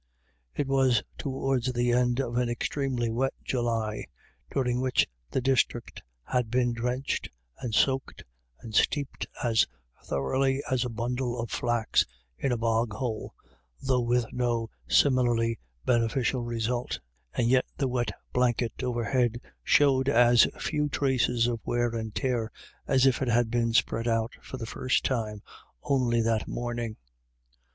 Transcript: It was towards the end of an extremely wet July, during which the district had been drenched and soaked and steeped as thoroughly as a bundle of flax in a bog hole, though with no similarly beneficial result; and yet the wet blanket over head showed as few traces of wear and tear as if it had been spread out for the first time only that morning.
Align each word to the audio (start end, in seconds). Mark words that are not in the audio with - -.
It 0.55 0.65
was 0.67 1.03
towards 1.19 1.71
the 1.73 1.91
end 1.91 2.19
of 2.19 2.35
an 2.35 2.49
extremely 2.49 3.11
wet 3.11 3.35
July, 3.43 4.07
during 4.49 4.81
which 4.81 5.05
the 5.29 5.41
district 5.41 6.01
had 6.23 6.49
been 6.49 6.73
drenched 6.73 7.29
and 7.59 7.75
soaked 7.75 8.23
and 8.61 8.73
steeped 8.73 9.27
as 9.43 9.67
thoroughly 10.03 10.63
as 10.71 10.83
a 10.83 10.89
bundle 10.89 11.39
of 11.39 11.51
flax 11.51 12.03
in 12.39 12.51
a 12.51 12.57
bog 12.57 12.93
hole, 12.93 13.35
though 13.79 14.01
with 14.01 14.25
no 14.33 14.71
similarly 14.87 15.59
beneficial 15.85 16.41
result; 16.41 16.99
and 17.35 17.47
yet 17.47 17.65
the 17.77 17.87
wet 17.87 18.09
blanket 18.33 18.81
over 18.81 19.03
head 19.03 19.39
showed 19.63 20.09
as 20.09 20.47
few 20.59 20.89
traces 20.89 21.45
of 21.45 21.59
wear 21.63 21.89
and 21.89 22.15
tear 22.15 22.51
as 22.87 23.05
if 23.05 23.21
it 23.21 23.27
had 23.27 23.51
been 23.51 23.71
spread 23.71 24.07
out 24.07 24.31
for 24.41 24.57
the 24.57 24.65
first 24.65 25.05
time 25.05 25.43
only 25.83 26.21
that 26.21 26.47
morning. 26.47 26.97